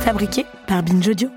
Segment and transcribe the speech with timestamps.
[0.00, 1.28] fabriqué par Binge Audio.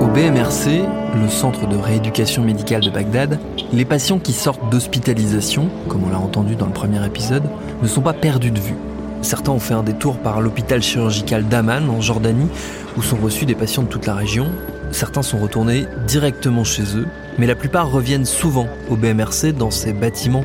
[0.00, 0.82] Au BMRC,
[1.14, 3.38] le centre de rééducation médicale de Bagdad,
[3.72, 7.44] les patients qui sortent d'hospitalisation, comme on l'a entendu dans le premier épisode,
[7.82, 8.74] ne sont pas perdus de vue.
[9.22, 12.48] Certains ont fait un détour par l'hôpital chirurgical d'Aman en Jordanie,
[12.96, 14.46] où sont reçus des patients de toute la région.
[14.92, 17.06] Certains sont retournés directement chez eux,
[17.38, 20.44] mais la plupart reviennent souvent au BMRC dans ces bâtiments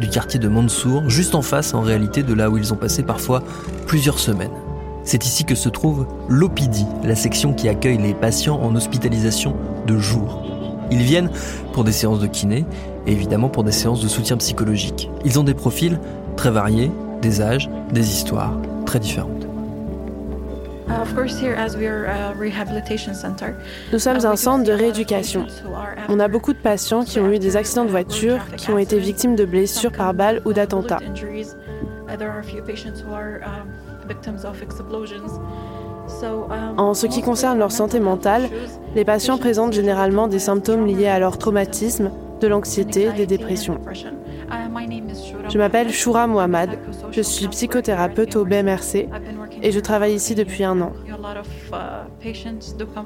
[0.00, 3.02] du quartier de Mansour, juste en face en réalité de là où ils ont passé
[3.02, 3.42] parfois
[3.86, 4.50] plusieurs semaines.
[5.04, 9.54] C'est ici que se trouve l'OPIDI, la section qui accueille les patients en hospitalisation
[9.86, 10.42] de jour.
[10.90, 11.30] Ils viennent
[11.72, 12.64] pour des séances de kiné
[13.06, 15.10] et évidemment pour des séances de soutien psychologique.
[15.24, 15.98] Ils ont des profils
[16.36, 16.90] très variés,
[17.24, 18.52] des âges, des histoires
[18.84, 19.46] très différentes.
[23.92, 25.46] Nous sommes un centre de rééducation.
[26.10, 28.98] On a beaucoup de patients qui ont eu des accidents de voiture, qui ont été
[28.98, 31.00] victimes de blessures par balles ou d'attentats.
[36.76, 38.42] En ce qui concerne leur santé mentale,
[38.94, 43.78] les patients présentent généralement des symptômes liés à leur traumatisme, de l'anxiété, des dépressions.
[45.48, 46.70] Je m'appelle Shura Mohamed,
[47.10, 49.08] je suis psychothérapeute au BMRC
[49.62, 50.92] et je travaille ici depuis un an.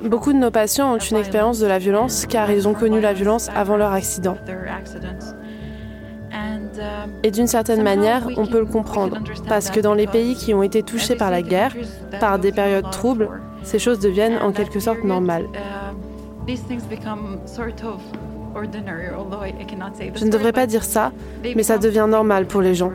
[0.04, 3.12] Beaucoup de nos patients ont une expérience de la violence car ils ont connu la
[3.12, 4.36] violence avant leur accident.
[7.22, 9.18] Et d'une certaine manière, on peut le comprendre,
[9.48, 11.74] parce que dans les pays qui ont été touchés par la guerre,
[12.20, 13.28] par des périodes troubles,
[13.62, 15.46] ces choses deviennent en quelque sorte normales.
[20.14, 21.12] Je ne devrais pas dire ça,
[21.54, 22.92] mais ça devient normal pour les gens.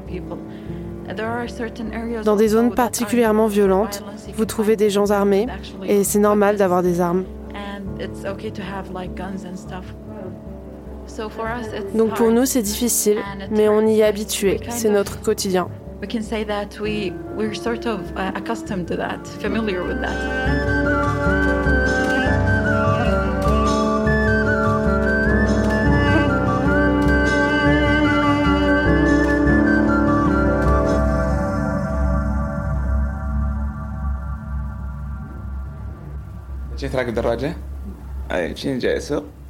[2.24, 4.04] Dans des zones particulièrement violentes,
[4.36, 5.48] vous trouvez des gens armés
[5.86, 7.26] et c'est normal d'avoir des armes.
[11.94, 13.18] Donc pour nous, c'est difficile,
[13.52, 14.60] mais on y est habitué.
[14.70, 15.68] C'est notre quotidien.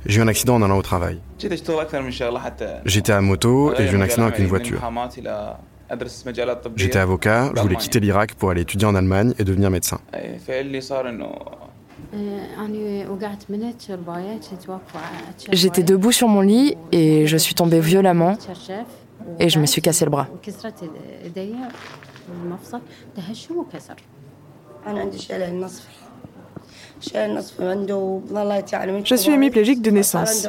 [0.05, 1.19] J'ai eu un accident en allant au travail.
[2.85, 4.81] J'étais à moto et j'ai eu un accident avec une voiture.
[6.75, 9.99] J'étais avocat, je voulais quitter l'Irak pour aller étudier en Allemagne et devenir médecin.
[15.51, 18.37] J'étais debout sur mon lit et je suis tombée violemment
[19.39, 20.27] et je me suis cassé le bras.
[29.05, 30.47] Je suis hémiplégique de naissance,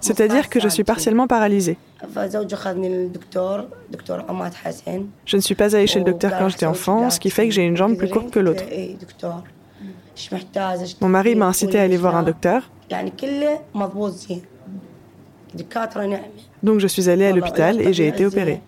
[0.00, 1.78] c'est-à-dire que je suis partiellement paralysée.
[5.24, 7.54] Je ne suis pas allée chez le docteur quand j'étais enfant, ce qui fait que
[7.54, 8.64] j'ai une jambe plus courte que l'autre.
[11.00, 12.70] Mon mari m'a incité à aller voir un docteur.
[16.62, 18.60] Donc je suis allée à l'hôpital et j'ai été opérée.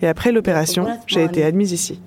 [0.00, 2.00] Et après l'opération, j'ai été admise ici.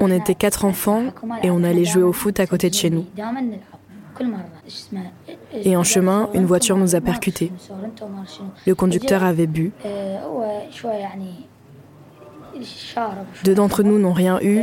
[0.00, 1.02] On était quatre enfants
[1.42, 3.06] et on allait jouer au foot à côté de chez nous.
[5.52, 7.50] Et en chemin, une voiture nous a percutés.
[8.66, 9.72] Le conducteur avait bu.
[13.42, 14.60] Deux d'entre nous n'ont rien eu.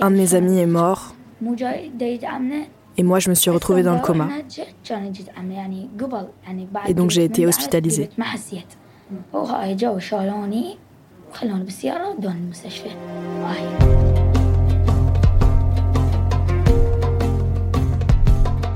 [0.00, 1.14] Un de mes amis est mort.
[2.96, 4.28] Et moi, je me suis retrouvée dans le coma.
[6.86, 8.10] Et donc, j'ai été hospitalisée.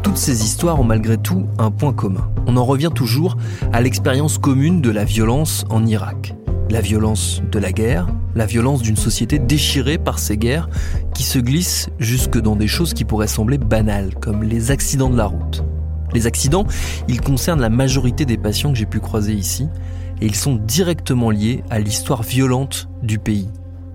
[0.03, 2.31] Toutes ces histoires ont malgré tout un point commun.
[2.47, 3.37] On en revient toujours
[3.73, 6.35] à l'expérience commune de la violence en Irak.
[6.69, 10.69] La violence de la guerre, la violence d'une société déchirée par ces guerres
[11.15, 15.17] qui se glissent jusque dans des choses qui pourraient sembler banales, comme les accidents de
[15.17, 15.63] la route.
[16.13, 16.67] Les accidents,
[17.07, 19.69] ils concernent la majorité des patients que j'ai pu croiser ici,
[20.21, 23.49] et ils sont directement liés à l'histoire violente du pays.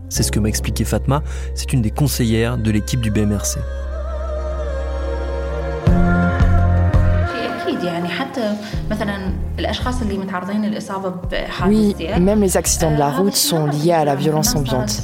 [0.08, 1.24] C'est ce que m'a expliqué Fatma,
[1.56, 3.60] c'est une des conseillères de l'équipe du BMRC.
[11.68, 15.02] Oui, même les accidents de la route sont liés à la violence ambiante.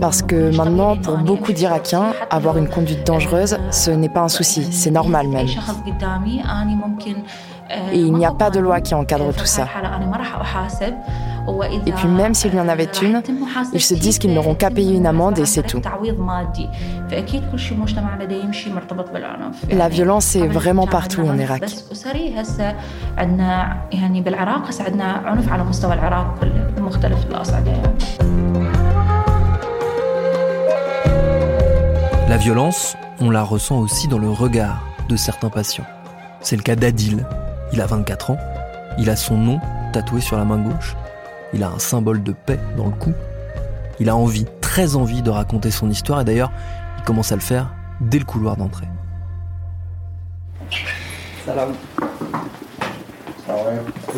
[0.00, 4.68] Parce que maintenant, pour beaucoup d'Irakiens, avoir une conduite dangereuse, ce n'est pas un souci,
[4.72, 5.46] c'est normal même.
[7.92, 9.66] Et il n'y a pas de loi qui encadre tout ça.
[11.86, 13.22] Et puis même s'il y en avait une,
[13.72, 15.80] ils se disent qu'ils n'auront qu'à payer une amende et c'est tout.
[19.70, 21.64] La violence est vraiment partout en Irak.
[32.28, 35.86] La violence, on la ressent aussi dans le regard de certains patients.
[36.40, 37.24] C'est le cas d'Adil.
[37.72, 38.38] Il a 24 ans.
[38.98, 39.60] Il a son nom
[39.92, 40.96] tatoué sur la main gauche.
[41.56, 43.14] Il a un symbole de paix dans le cou.
[43.98, 46.52] Il a envie, très envie de raconter son histoire et d'ailleurs,
[46.98, 48.84] il commence à le faire dès le couloir d'entrée.
[51.46, 51.72] Salam.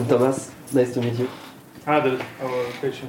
[0.09, 1.29] Thomas, nice to meet you.
[1.87, 2.51] Adel, our
[2.81, 3.09] patient.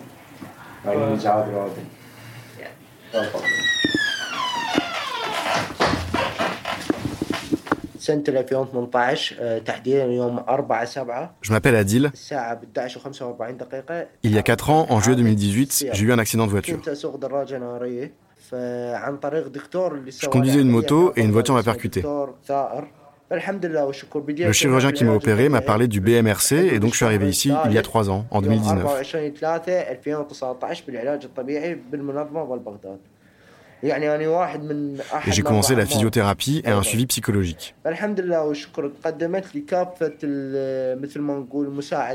[11.42, 12.12] Je m'appelle Adil.
[14.24, 16.80] Il y a 4 ans, en juillet 2018, j'ai eu un accident de voiture.
[18.52, 22.04] Je conduisais une moto et une voiture m'a percuté.
[23.32, 27.54] Le chirurgien qui m'a opéré m'a parlé du BMRC et donc je suis arrivé ici
[27.66, 28.84] il y a 3 ans, en 2019.
[33.84, 37.76] Et j'ai commencé la physiothérapie et un suivi psychologique.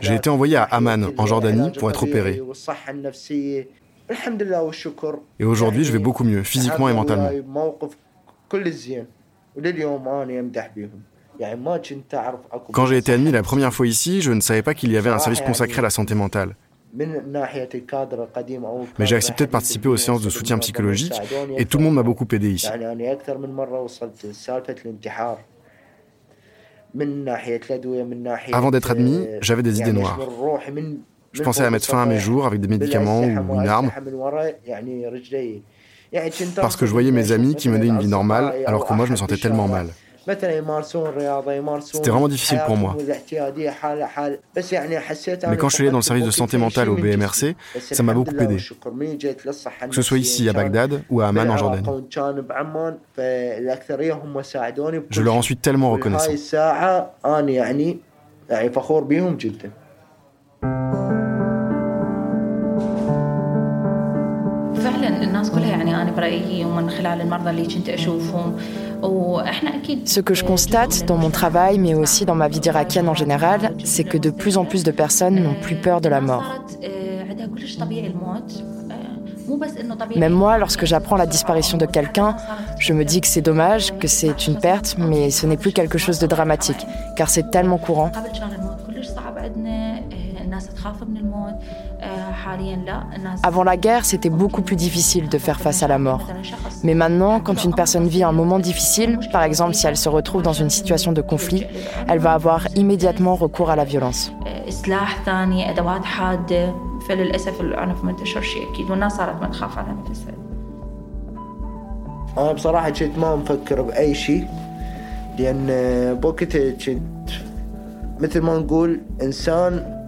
[0.00, 2.40] J'ai été envoyé à Amman, en Jordanie, pour être opéré.
[5.38, 7.30] Et aujourd'hui, je vais beaucoup mieux, physiquement et mentalement.
[12.72, 15.10] Quand j'ai été admis la première fois ici, je ne savais pas qu'il y avait
[15.10, 16.54] un service consacré à la santé mentale.
[18.98, 21.14] Mais j'ai accepté de participer aux séances de soutien psychologique
[21.56, 22.68] et tout le monde m'a beaucoup aidé ici.
[28.52, 30.18] Avant d'être admis, j'avais des idées noires.
[31.32, 33.90] Je pensais à mettre fin à mes jours avec des médicaments ou une arme.
[36.54, 39.10] Parce que je voyais mes amis qui menaient une vie normale alors que moi je
[39.10, 39.88] me sentais tellement mal.
[41.92, 42.96] C'était vraiment difficile pour moi.
[45.48, 48.14] Mais quand je suis allé dans le service de santé mentale au BMRC, ça m'a
[48.14, 48.56] beaucoup aidé.
[48.56, 51.86] Que ce soit ici à Bagdad ou à Amman en Jordanie.
[55.10, 56.30] Je leur en suis tellement reconnaissant.
[70.04, 73.74] Ce que je constate dans mon travail, mais aussi dans ma vie d'Irakienne en général,
[73.84, 76.64] c'est que de plus en plus de personnes n'ont plus peur de la mort.
[80.16, 82.36] Même moi, lorsque j'apprends la disparition de quelqu'un,
[82.78, 85.98] je me dis que c'est dommage, que c'est une perte, mais ce n'est plus quelque
[85.98, 86.86] chose de dramatique,
[87.16, 88.10] car c'est tellement courant.
[93.42, 96.26] Avant la guerre, c'était beaucoup plus difficile de faire face à la mort.
[96.82, 100.42] Mais maintenant, quand une personne vit un moment difficile, par exemple si elle se retrouve
[100.42, 101.64] dans une situation de conflit,
[102.08, 104.32] elle va avoir immédiatement recours à la violence.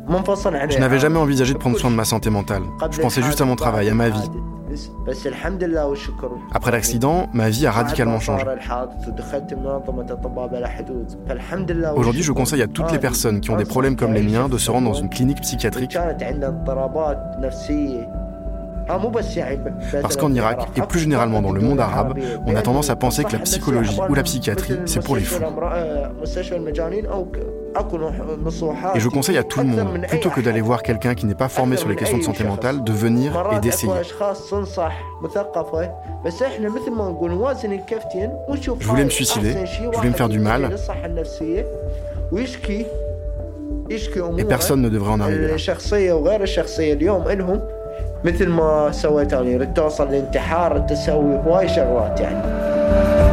[0.08, 2.62] Je n'avais jamais envisagé de prendre soin de ma santé mentale.
[2.90, 4.30] Je pensais juste à mon travail, à ma vie.
[6.52, 8.44] Après l'accident, ma vie a radicalement changé.
[11.96, 14.58] Aujourd'hui, je conseille à toutes les personnes qui ont des problèmes comme les miens de
[14.58, 15.96] se rendre dans une clinique psychiatrique.
[20.02, 23.24] Parce qu'en Irak, et plus généralement dans le monde arabe, on a tendance à penser
[23.24, 25.42] que la psychologie ou la psychiatrie, c'est pour les fous.
[28.95, 31.47] Et je conseille à tout le monde, plutôt que d'aller voir quelqu'un qui n'est pas
[31.47, 33.93] formé sur les questions de santé mentale, de venir et d'essayer.
[38.81, 40.75] Je voulais me suicider, je voulais me faire du mal.
[44.37, 45.57] Et personne ne devrait en arriver là.
[48.23, 53.24] مثل ما سويت انا ردت توصل للانتحار تسوي هواي شغلات يعني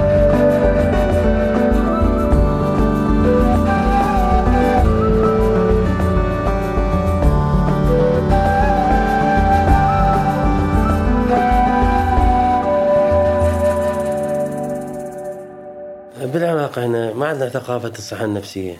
[17.42, 18.76] عندنا ثقافة الصحة النفسية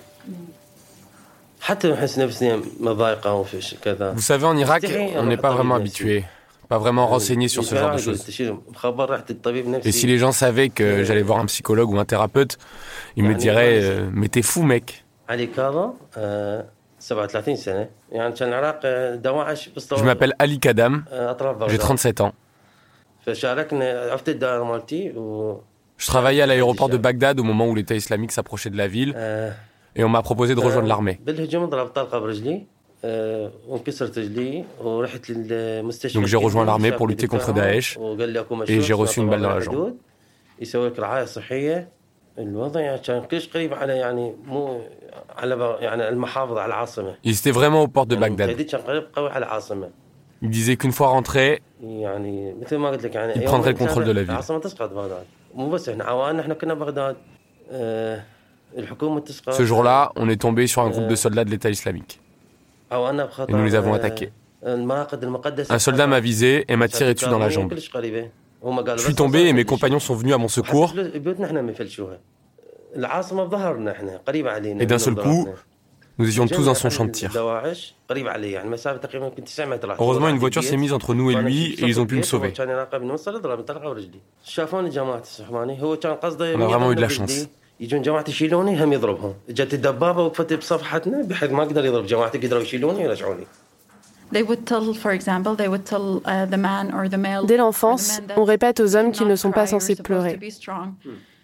[4.15, 6.25] Vous savez, en Irak, on n'est pas vraiment habitué.
[6.69, 8.25] pas vraiment renseigné sur ce genre de choses.
[9.85, 12.59] Et si les gens savaient que j'allais voir un psychologue ou un thérapeute,
[13.17, 15.07] ils me diraient euh, Mais t'es fou, mec.
[15.31, 15.47] Je
[20.05, 21.05] m'appelle Ali Kadam,
[21.69, 22.35] j'ai 37 ans.
[26.04, 29.16] Je travaillais à l'aéroport de Bagdad au moment où l'État islamique s'approchait de la ville
[29.96, 31.18] et on m'a proposé de rejoindre l'armée.
[36.14, 37.98] Donc j'ai rejoint l'armée pour lutter contre Daesh
[38.68, 39.94] et j'ai reçu une balle dans la jambe.
[47.24, 48.50] Ils étaient vraiment aux portes de Bagdad.
[50.42, 52.04] Ils disaient qu'une fois rentrés, ils
[53.46, 54.38] prendraient le contrôle de la ville.
[59.52, 62.20] Ce jour-là, on est tombé sur un groupe de soldats de l'État islamique.
[62.92, 64.32] Et nous les avons attaqués.
[64.66, 67.74] Un soldat m'a visé et m'a tiré dessus dans la jambe.
[67.76, 70.94] Je suis tombé et mes compagnons sont venus à mon secours.
[74.80, 75.50] Et d'un seul coup,
[76.18, 77.32] nous étions tous dans son champ de tir.
[80.00, 82.54] Heureusement, une voiture s'est mise entre nous et lui et ils ont pu me sauver.
[82.60, 82.86] On a
[86.68, 87.48] vraiment eu de la chance.
[97.46, 100.40] Dès l'enfance, on répète aux hommes qu'ils ne sont pas censés pleurer.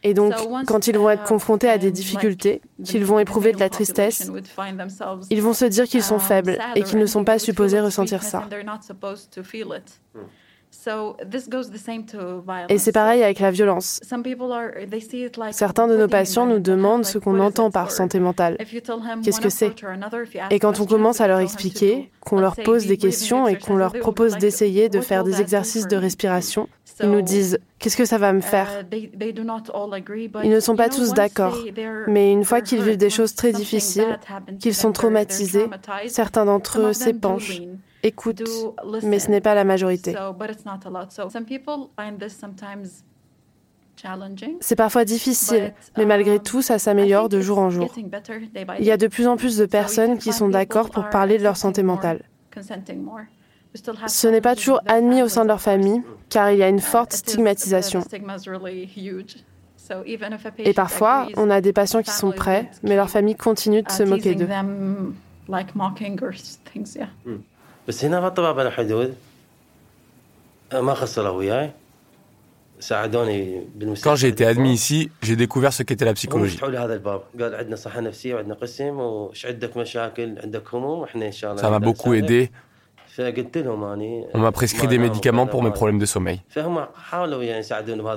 [0.04, 0.34] Et donc,
[0.66, 4.32] quand ils vont être confrontés à des difficultés, qu'ils vont éprouver de la tristesse,
[5.30, 8.48] ils vont se dire qu'ils sont faibles et qu'ils ne sont pas supposés ressentir ça.
[12.70, 14.00] Et c'est pareil avec la violence.
[15.52, 18.58] Certains de nos patients nous demandent ce qu'on entend par santé mentale.
[19.24, 19.74] Qu'est-ce que c'est?
[20.52, 23.94] Et quand on commence à leur expliquer, qu'on leur pose des questions et qu'on leur
[23.94, 26.70] propose d'essayer de faire des exercices de respiration,
[27.02, 28.84] ils nous disent Qu'est-ce que ça va me faire?
[28.92, 31.58] Ils ne sont pas tous d'accord,
[32.08, 34.20] mais une fois qu'ils vivent des choses très difficiles,
[34.60, 35.70] qu'ils sont traumatisés,
[36.08, 37.62] certains d'entre eux s'épanchent
[38.04, 38.44] écoute,
[39.04, 40.16] mais ce n'est pas la majorité.
[44.62, 47.94] C'est parfois difficile, mais malgré um, tout, ça s'améliore de jour en jour.
[48.80, 51.44] Il y a de plus en plus de personnes qui sont d'accord pour parler de
[51.44, 52.24] leur santé mentale.
[54.08, 56.80] Ce n'est pas toujours admis au sein de leur famille, car il y a une
[56.80, 58.04] forte stigmatisation.
[60.60, 64.04] Et parfois, on a des patients qui sont prêts, mais leur famille continue de se
[64.04, 64.48] moquer d'eux.
[74.04, 76.58] Quand j'ai été admis ici, j'ai découvert ce qu'était la psychologie.
[81.58, 82.52] Ça m'a beaucoup aidé.
[84.34, 86.42] On m'a prescrit des médicaments pour mes problèmes de sommeil.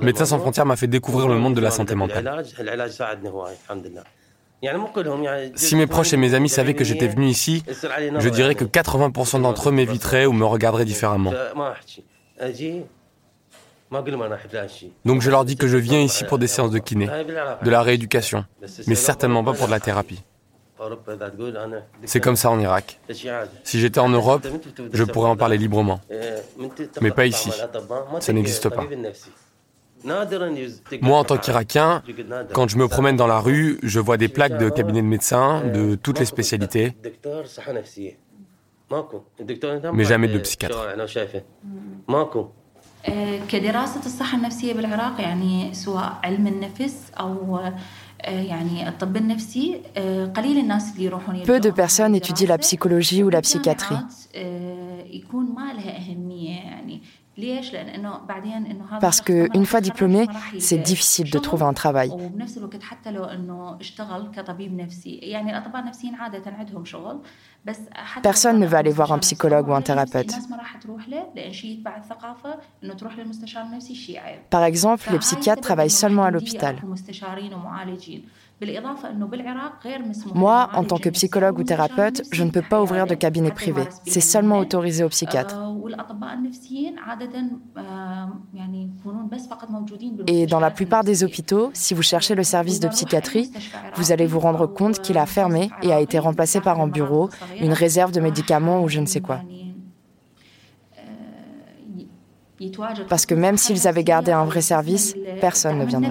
[0.03, 2.45] Médecins sans frontières m'a fait découvrir le monde de la santé mentale.
[5.57, 9.43] Si mes proches et mes amis savaient que j'étais venu ici, je dirais que 80%
[9.43, 11.33] d'entre eux m'éviteraient ou me regarderaient différemment.
[15.05, 17.83] Donc je leur dis que je viens ici pour des séances de kiné, de la
[17.83, 18.45] rééducation,
[18.87, 20.23] mais certainement pas pour de la thérapie.
[22.05, 22.99] C'est comme ça en Irak.
[23.65, 24.47] Si j'étais en Europe,
[24.93, 26.01] je pourrais en parler librement.
[27.01, 27.51] Mais pas ici.
[28.21, 28.87] Ça n'existe pas.
[30.05, 32.03] Moi, en tant qu'Irakien,
[32.53, 35.63] quand je me promène dans la rue, je vois des plaques de cabinets de médecins
[35.73, 36.97] de toutes les spécialités,
[39.93, 40.79] mais jamais de psychiatre.
[51.45, 53.97] Peu de personnes étudient la psychologie ou la psychiatrie.
[59.01, 60.27] Parce qu'une fois diplômé,
[60.59, 62.11] c'est difficile de trouver un travail.
[68.23, 70.35] Personne ne veut aller voir un psychologue ou un thérapeute.
[74.51, 76.77] Par exemple, les psychiatres travaillent seulement à l'hôpital.
[80.35, 83.83] Moi, en tant que psychologue ou thérapeute, je ne peux pas ouvrir de cabinet privé.
[84.07, 85.59] C'est seulement autorisé aux psychiatres.
[90.27, 93.51] Et dans la plupart des hôpitaux, si vous cherchez le service de psychiatrie,
[93.97, 97.29] vous allez vous rendre compte qu'il a fermé et a été remplacé par un bureau,
[97.61, 99.41] une réserve de médicaments ou je ne sais quoi.
[103.09, 106.11] Parce que même s'ils avaient gardé un vrai service, personne ne viendrait.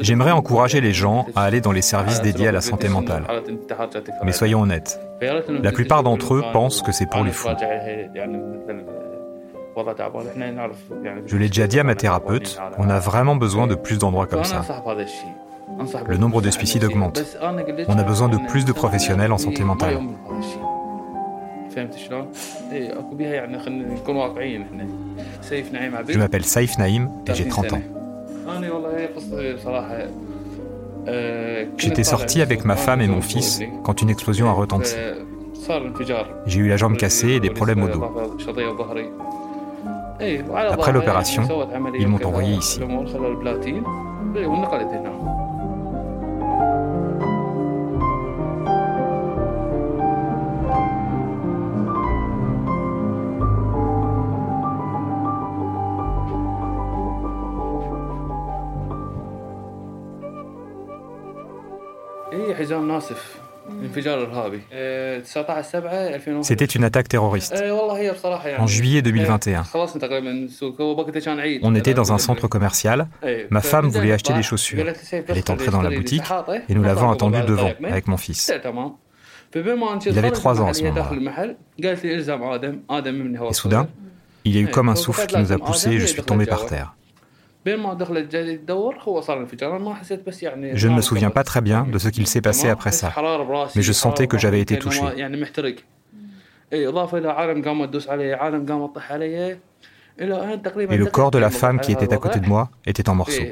[0.00, 3.24] J'aimerais encourager les gens à aller dans les services dédiés à la santé mentale.
[4.24, 7.48] Mais soyons honnêtes, la plupart d'entre eux pensent que c'est pour les fous.
[11.26, 14.44] Je l'ai déjà dit à ma thérapeute, on a vraiment besoin de plus d'endroits comme
[14.44, 14.62] ça.
[16.06, 17.22] Le nombre de suicides augmente.
[17.88, 19.98] On a besoin de plus de professionnels en santé mentale.
[26.12, 27.80] Je m'appelle Saif Naïm et j'ai 30 ans.
[31.78, 34.94] J'étais sorti avec ma femme et mon fils quand une explosion a retenti.
[36.46, 38.04] J'ai eu la jambe cassée et des problèmes au dos.
[40.70, 41.42] Après l'opération,
[41.98, 42.80] ils m'ont envoyé ici.
[66.42, 67.54] C'était une attaque terroriste.
[68.58, 69.64] En juillet 2021.
[71.62, 73.06] On était dans un centre commercial.
[73.50, 74.84] Ma femme voulait acheter des chaussures.
[75.28, 76.24] Elle est entrée dans la boutique
[76.68, 78.52] et nous l'avons attendue devant avec mon fils.
[79.54, 81.10] Il avait trois ans à ce moment-là.
[83.50, 83.86] Et soudain,
[84.44, 86.46] il y a eu comme un souffle qui nous a poussés et je suis tombé
[86.46, 86.94] par terre.
[87.64, 87.76] Je
[90.88, 93.12] ne me souviens pas très bien de ce qu'il s'est passé après ça,
[93.76, 95.02] mais je sentais que j'avais été touché.
[96.72, 96.84] Et
[100.96, 103.42] le corps de la femme qui était à côté de moi était en morceaux.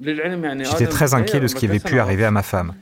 [0.00, 2.74] J'étais très inquiet de ce qui avait pu arriver à ma femme.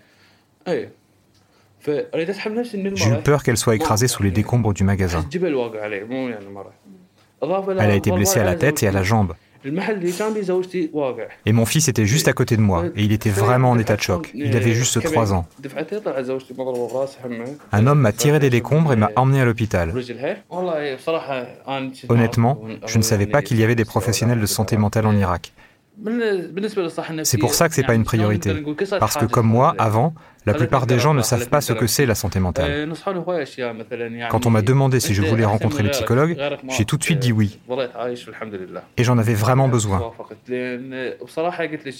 [1.87, 5.25] J'ai eu peur qu'elle soit écrasée sous les décombres du magasin.
[7.43, 9.35] Elle a été blessée à la tête et à la jambe.
[11.47, 13.97] Et mon fils était juste à côté de moi, et il était vraiment en état
[13.97, 14.31] de choc.
[14.35, 15.47] Il avait juste 3 ans.
[17.73, 19.93] Un homme m'a tiré des décombres et m'a emmené à l'hôpital.
[22.09, 25.53] Honnêtement, je ne savais pas qu'il y avait des professionnels de santé mentale en Irak.
[27.25, 28.63] C'est pour ça que ce n'est pas une priorité.
[29.01, 32.07] Parce que comme moi, avant, la plupart des gens ne savent pas ce que c'est
[32.07, 32.89] la santé mentale.
[34.31, 36.37] Quand on m'a demandé si je voulais rencontrer le psychologue,
[36.69, 37.59] j'ai tout de suite dit oui.
[38.97, 40.13] Et j'en avais vraiment besoin.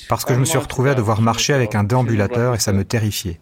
[0.09, 2.85] Parce que je me suis retrouvé à devoir marcher avec un déambulateur et ça me
[2.85, 3.41] terrifiait.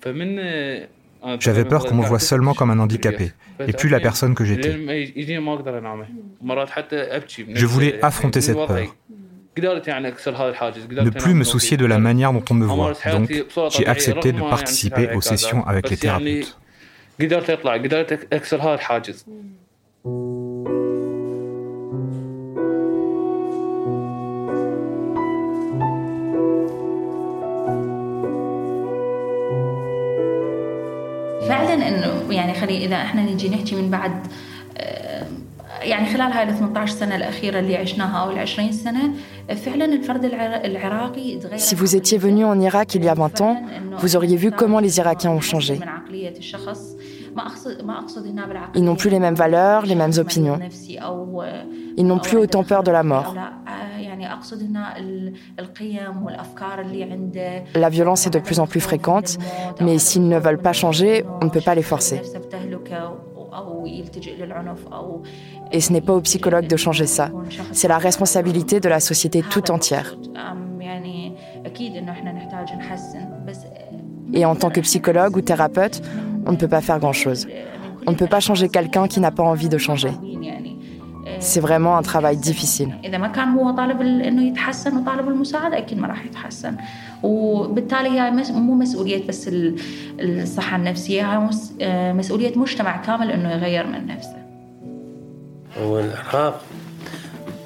[1.40, 3.32] J'avais peur qu'on me voie seulement comme un handicapé,
[3.66, 4.72] et plus la personne que j'étais.
[7.54, 8.94] Je voulais affronter cette peur
[9.56, 12.92] ne plus me soucier de la manière dont on me voit.
[13.12, 13.32] Donc,
[13.70, 16.56] j'ai accepté de participer aux sessions avec les thérapeutes.
[41.56, 43.62] Si vous étiez venu en Irak il y a 20 ans,
[43.98, 45.80] vous auriez vu comment les Irakiens ont changé.
[48.74, 50.58] Ils n'ont plus les mêmes valeurs, les mêmes opinions.
[51.96, 53.34] Ils n'ont plus autant peur de la mort.
[57.74, 59.38] La violence est de plus en plus fréquente,
[59.80, 62.20] mais s'ils ne veulent pas changer, on ne peut pas les forcer.
[65.72, 67.30] Et ce n'est pas aux psychologues de changer ça.
[67.72, 70.16] C'est la responsabilité de la société tout entière.
[74.32, 76.02] Et en tant que psychologue ou thérapeute,
[76.46, 77.46] on ne peut pas faire grand-chose.
[78.06, 80.10] On ne peut pas changer quelqu'un qui n'a pas envie de changer.
[81.43, 82.91] C'est vraiment un travail difficile.
[95.77, 96.61] أول العراق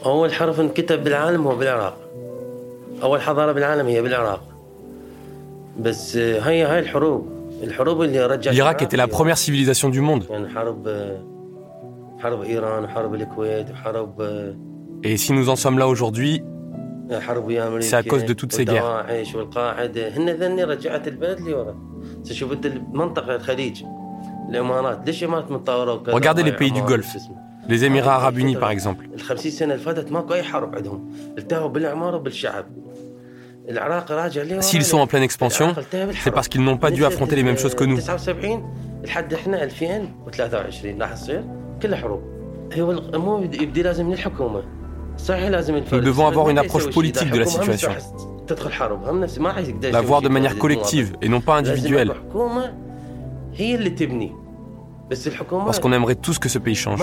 [0.05, 1.97] أول حرف انكتب بالعالم هو بالعراق
[3.03, 4.43] أول حضارة بالعالم هي بالعراق
[5.79, 7.29] بس هي هاي الحروب
[7.63, 10.23] الحروب اللي رجعت L'Irak était la première civilisation du monde.
[15.04, 16.42] Et si nous en sommes là aujourd'hui,
[17.80, 19.06] c'est à cause de toutes ces guerres.
[26.12, 27.16] Regardez les pays du Golfe,
[27.68, 29.08] les Émirats arabes unis par exemple.
[34.60, 35.74] S'ils sont en pleine expansion,
[36.22, 37.98] c'est parce qu'ils n'ont pas dû affronter les mêmes choses que nous.
[45.92, 47.90] Nous devons avoir une approche politique de la situation.
[49.92, 52.12] La voir de manière collective et non pas individuelle.
[55.64, 57.00] Parce qu'on aimerait tous que ce pays change.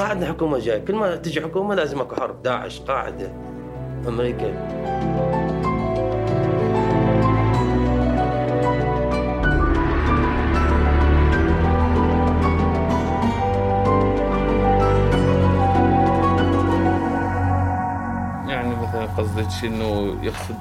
[19.34, 20.56] قصدك انه يقصد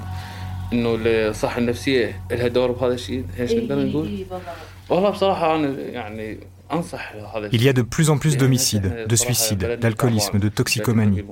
[0.74, 4.26] انه الصحه النفسيه لها دور بهذا الشيء ايش نقدر نقول؟
[4.90, 6.38] والله بصراحه انا يعني
[7.52, 11.24] Il y a de plus en plus d'homicides, de suicides, d'alcoolisme, de toxicomanie.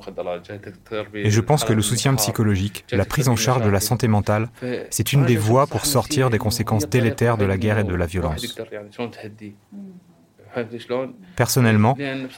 [1.14, 4.50] Et je pense que le soutien psychologique, la prise en charge de la santé mentale,
[4.90, 8.06] c'est une des voies pour sortir des conséquences délétères de la guerre et de la
[8.06, 8.58] violence.
[11.36, 11.96] Personnellement,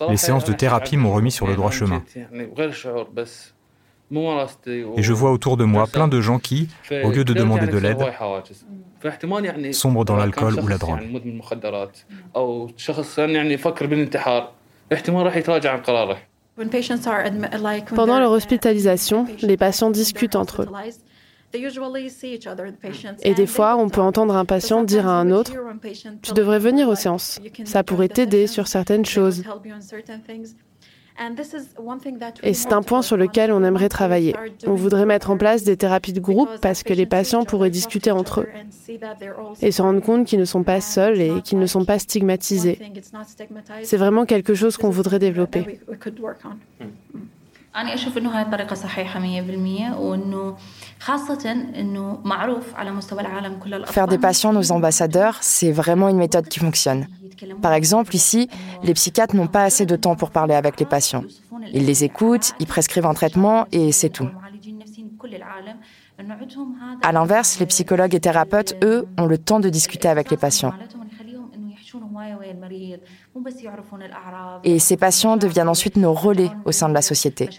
[0.10, 2.04] les séances de thérapie m'ont remis sur le droit chemin.
[4.11, 6.69] Et je vois autour de moi plein de gens qui,
[7.03, 7.99] au lieu de demander de l'aide,
[9.73, 11.01] sombrent dans l'alcool ou la drogue.
[17.95, 20.69] Pendant leur hospitalisation, les patients discutent entre eux.
[23.23, 25.53] Et des fois, on peut entendre un patient dire à un autre,
[26.23, 29.45] Tu devrais venir aux séances, ça pourrait t'aider sur certaines choses.
[32.42, 34.35] Et c'est un point sur lequel on aimerait travailler.
[34.66, 38.11] On voudrait mettre en place des thérapies de groupe parce que les patients pourraient discuter
[38.11, 38.48] entre eux
[39.62, 42.79] et se rendre compte qu'ils ne sont pas seuls et qu'ils ne sont pas stigmatisés.
[43.83, 45.81] C'est vraiment quelque chose qu'on voudrait développer.
[53.87, 57.09] Faire des patients nos ambassadeurs, c'est vraiment une méthode qui fonctionne.
[57.61, 58.49] Par exemple, ici,
[58.85, 61.25] les psychiatres n'ont pas assez de temps pour parler avec les patients.
[61.73, 64.29] Ils les écoutent, ils prescrivent un traitement et c'est tout.
[67.03, 70.73] À l'inverse, les psychologues et thérapeutes, eux, ont le temps de discuter avec les patients.
[74.62, 77.51] Et ces patients deviennent ensuite nos relais au sein de la société.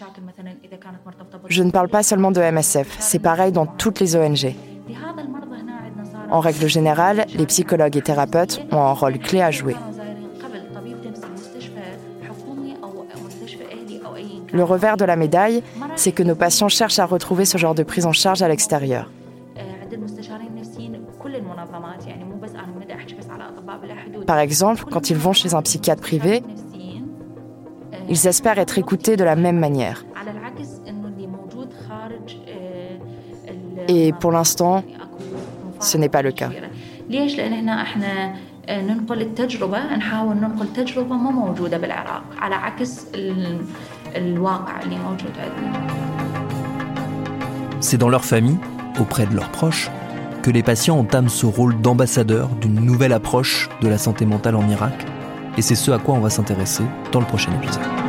[1.48, 4.54] Je ne parle pas seulement de MSF, c'est pareil dans toutes les ONG.
[6.30, 9.76] En règle générale, les psychologues et thérapeutes ont un rôle clé à jouer.
[14.52, 15.62] Le revers de la médaille,
[15.96, 19.10] c'est que nos patients cherchent à retrouver ce genre de prise en charge à l'extérieur.
[24.26, 26.42] Par exemple, quand ils vont chez un psychiatre privé,
[28.08, 30.04] ils espèrent être écoutés de la même manière.
[33.88, 34.82] Et pour l'instant,
[35.80, 36.50] ce n'est pas le cas.
[47.80, 48.58] C'est dans leur famille,
[48.98, 49.90] auprès de leurs proches,
[50.46, 54.68] que les patients entament ce rôle d'ambassadeur d'une nouvelle approche de la santé mentale en
[54.68, 54.94] Irak.
[55.58, 58.05] Et c'est ce à quoi on va s'intéresser dans le prochain épisode.